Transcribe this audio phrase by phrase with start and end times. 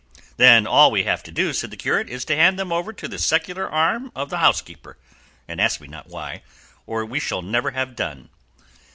[0.37, 3.07] '""Then all we have to do," said the curate, "is to hand them over to
[3.07, 4.97] the secular arm of the housekeeper,
[5.47, 6.41] and ask me not why,
[6.87, 8.29] or we shall never have done."